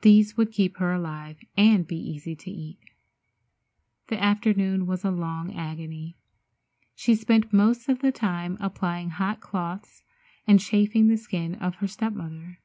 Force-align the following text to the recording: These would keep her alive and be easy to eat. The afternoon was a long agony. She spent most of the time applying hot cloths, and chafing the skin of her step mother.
These 0.00 0.36
would 0.36 0.50
keep 0.50 0.78
her 0.78 0.92
alive 0.92 1.38
and 1.56 1.86
be 1.86 1.94
easy 1.94 2.34
to 2.34 2.50
eat. 2.50 2.80
The 4.08 4.20
afternoon 4.20 4.88
was 4.88 5.04
a 5.04 5.10
long 5.12 5.54
agony. 5.54 6.16
She 6.96 7.14
spent 7.14 7.52
most 7.52 7.88
of 7.88 8.00
the 8.00 8.10
time 8.10 8.56
applying 8.60 9.10
hot 9.10 9.38
cloths, 9.40 10.02
and 10.48 10.58
chafing 10.58 11.06
the 11.06 11.16
skin 11.16 11.54
of 11.54 11.76
her 11.76 11.86
step 11.86 12.12
mother. 12.12 12.58